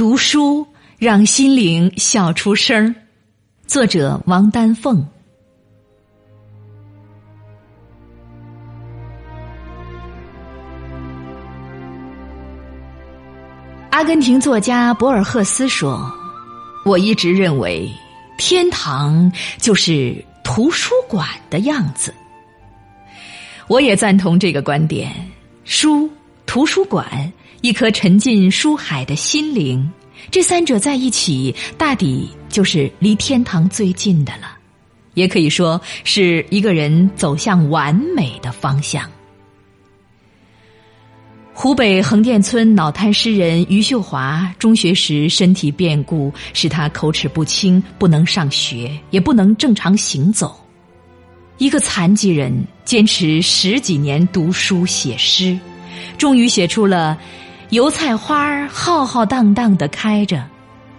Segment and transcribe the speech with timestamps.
[0.00, 0.66] 读书
[0.96, 2.94] 让心灵笑出声儿。
[3.66, 5.06] 作者王丹凤。
[13.90, 16.10] 阿根廷作家博尔赫斯说
[16.86, 17.86] ：“我一直认为，
[18.38, 22.14] 天堂就是图书馆的样子。”
[23.68, 25.14] 我也赞同这个观点。
[25.64, 26.10] 书、
[26.50, 29.88] 图书馆、一颗沉浸书海的心灵，
[30.32, 34.58] 这三者在一起，大抵就是离天堂最近的了。
[35.14, 39.08] 也可以说是一个人走向完美的方向。
[41.52, 50.60] 湖北横店村脑瘫诗人余秀华，中学时身体变故使他口齿不清，不能上学，也不能正常行走。
[51.58, 52.52] 一个残疾人
[52.84, 55.56] 坚持十几年读书写诗，
[56.18, 57.18] 终于写出了
[57.70, 60.44] “油菜花浩浩荡荡的开着，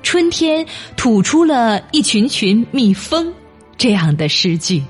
[0.04, 3.34] 春天吐出了一群群蜜蜂”
[3.78, 4.84] 这样的诗句，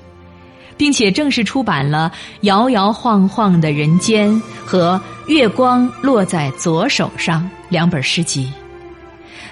[0.76, 4.30] 并且正式出版了《摇摇晃晃的人间》
[4.64, 8.52] 和《月光落在左手上》两本诗集。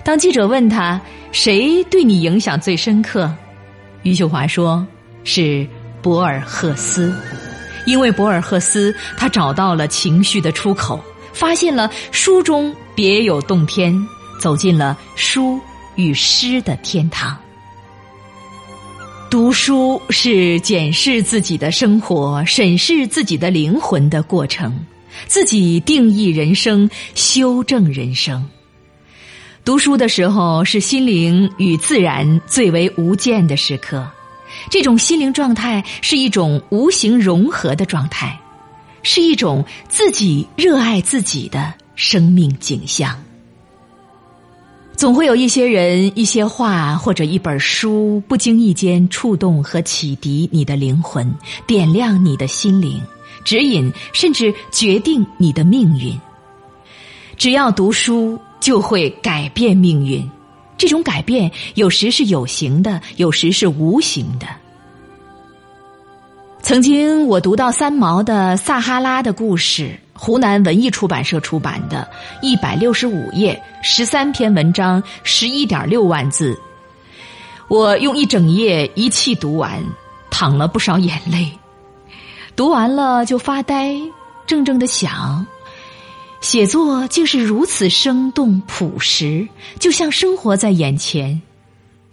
[0.03, 1.01] 当记者问他
[1.33, 3.33] 谁对你影响最深刻，
[4.03, 4.87] 余秀华说
[5.25, 5.67] 是。
[6.03, 7.15] 博尔赫斯，
[7.87, 14.07] 因为博尔赫斯，他找到了情绪的出口，发现了书中别有洞天，
[14.41, 15.61] 走进了书
[15.97, 17.37] 与诗的天堂。
[19.31, 24.85] 读书是检视自己的生活、审视自己的灵魂的过程，
[25.27, 28.45] 自己定义人生、修正人生。
[29.65, 34.11] 读书的时候，是心灵与自然最为无间的时刻。
[34.71, 38.39] 这种心灵状态是一种无形融合的状态，
[39.03, 43.17] 是一种自己热爱自己的生命景象。
[44.97, 51.35] 总会有一些人、一些话或者一本书，不经意间触动和启迪你的灵魂，
[51.67, 53.01] 点亮你的心灵，
[53.43, 56.15] 指引甚至决定你的命运。
[57.39, 60.31] 只要读书，就会改变命运。
[60.81, 64.47] 这种改变有时是有形的，有时是无形的。
[66.63, 72.09] 曾经我读到三毛的《撒哈拉的故事》，湖南文艺出版社出版的，
[72.41, 76.59] 一百六十五页，十三篇文章，十一点六万字。
[77.69, 79.85] 我用一整夜一气读完，
[80.31, 81.53] 淌了不少眼泪。
[82.57, 83.95] 读完了就发呆，
[84.47, 85.47] 怔怔的想。
[86.41, 89.47] 写作竟是如此生动朴实，
[89.79, 91.41] 就像生活在眼前，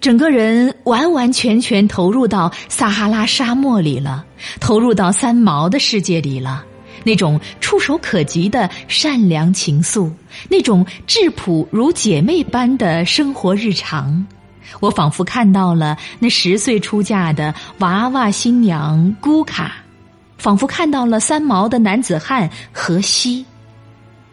[0.02, 4.26] 整个人完完全全投入到撒哈拉沙漠里了，
[4.60, 6.64] 投入到三毛的世界里了。
[7.04, 10.12] 那种触手可及的善良情愫，
[10.50, 14.28] 那种质朴如姐妹般的生活日常，
[14.82, 19.78] 我仿佛看到了那十岁出嫁的娃娃新娘姑卡，
[20.38, 23.46] 仿佛看到了三毛的男子汉荷西。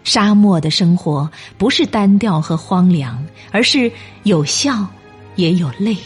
[0.05, 1.29] 沙漠的生活
[1.59, 3.91] 不是单调和荒凉，而是
[4.23, 4.87] 有笑，
[5.35, 5.97] 也有泪。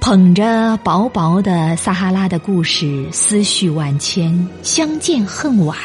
[0.00, 5.76] 捧着薄薄的撒哈拉的故事，思绪万千，相见恨晚，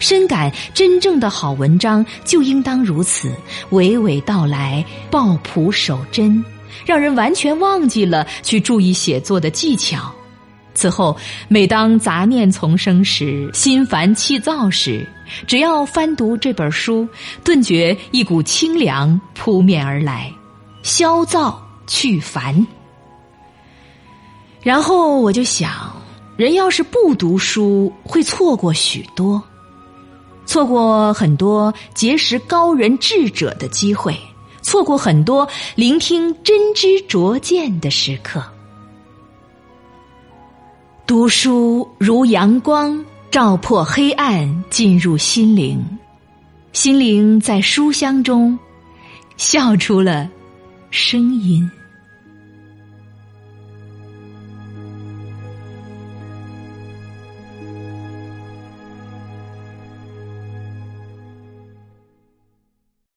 [0.00, 3.32] 深感真正的好文章就应当如此，
[3.70, 6.44] 娓娓道来，抱朴守真，
[6.84, 10.12] 让人完全忘记了去注意写作的技巧。
[10.74, 11.16] 此后，
[11.48, 15.08] 每当杂念丛生时，心烦气躁时，
[15.46, 17.08] 只要翻读这本书，
[17.44, 20.30] 顿觉一股清凉扑面而来，
[20.82, 22.66] 消躁去烦。
[24.62, 25.94] 然后我就想，
[26.36, 29.42] 人要是不读书，会错过许多，
[30.46, 34.18] 错过很多结识高人智者的机会，
[34.62, 38.42] 错过很多聆听真知灼见的时刻。
[41.06, 45.84] 读书如阳光，照破黑暗，进入心灵，
[46.72, 48.58] 心灵在书香中
[49.36, 50.26] 笑出了
[50.90, 51.70] 声音。